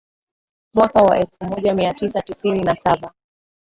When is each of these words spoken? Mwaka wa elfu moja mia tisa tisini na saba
Mwaka 0.73 1.03
wa 1.03 1.19
elfu 1.19 1.45
moja 1.45 1.73
mia 1.73 1.93
tisa 1.93 2.21
tisini 2.21 2.61
na 2.63 2.75
saba 2.75 3.13